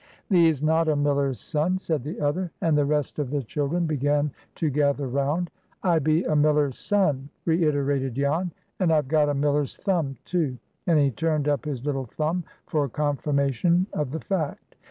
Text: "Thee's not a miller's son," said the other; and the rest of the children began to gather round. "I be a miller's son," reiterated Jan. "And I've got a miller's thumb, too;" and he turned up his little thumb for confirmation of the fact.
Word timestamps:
"Thee's 0.31 0.63
not 0.63 0.87
a 0.89 0.95
miller's 0.95 1.39
son," 1.39 1.77
said 1.77 2.01
the 2.03 2.19
other; 2.19 2.49
and 2.59 2.75
the 2.75 2.87
rest 2.87 3.19
of 3.19 3.29
the 3.29 3.43
children 3.43 3.85
began 3.85 4.31
to 4.55 4.71
gather 4.71 5.07
round. 5.07 5.51
"I 5.83 5.99
be 5.99 6.23
a 6.23 6.35
miller's 6.35 6.75
son," 6.75 7.29
reiterated 7.45 8.15
Jan. 8.15 8.51
"And 8.79 8.91
I've 8.91 9.07
got 9.07 9.29
a 9.29 9.35
miller's 9.35 9.77
thumb, 9.77 10.17
too;" 10.25 10.57
and 10.87 10.97
he 10.97 11.11
turned 11.11 11.47
up 11.47 11.65
his 11.65 11.85
little 11.85 12.05
thumb 12.07 12.45
for 12.65 12.89
confirmation 12.89 13.85
of 13.93 14.09
the 14.09 14.19
fact. 14.21 14.73